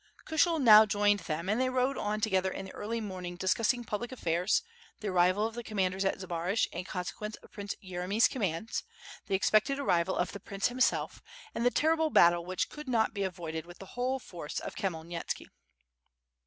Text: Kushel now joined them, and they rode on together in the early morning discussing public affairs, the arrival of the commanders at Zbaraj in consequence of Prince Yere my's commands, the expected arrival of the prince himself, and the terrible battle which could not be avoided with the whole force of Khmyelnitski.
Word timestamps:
Kushel 0.25 0.57
now 0.59 0.87
joined 0.87 1.19
them, 1.19 1.47
and 1.47 1.61
they 1.61 1.69
rode 1.69 1.95
on 1.95 2.21
together 2.21 2.51
in 2.51 2.65
the 2.65 2.73
early 2.73 2.99
morning 2.99 3.35
discussing 3.35 3.83
public 3.83 4.11
affairs, 4.11 4.63
the 4.99 5.09
arrival 5.09 5.45
of 5.45 5.53
the 5.53 5.61
commanders 5.63 6.03
at 6.03 6.17
Zbaraj 6.19 6.65
in 6.71 6.85
consequence 6.85 7.35
of 7.43 7.51
Prince 7.51 7.75
Yere 7.81 8.07
my's 8.07 8.27
commands, 8.27 8.83
the 9.27 9.35
expected 9.35 9.77
arrival 9.77 10.17
of 10.17 10.31
the 10.31 10.39
prince 10.39 10.69
himself, 10.69 11.21
and 11.53 11.63
the 11.63 11.69
terrible 11.69 12.09
battle 12.09 12.43
which 12.43 12.67
could 12.67 12.89
not 12.89 13.13
be 13.13 13.21
avoided 13.21 13.67
with 13.67 13.77
the 13.77 13.93
whole 13.93 14.17
force 14.17 14.59
of 14.59 14.73
Khmyelnitski. 14.73 15.45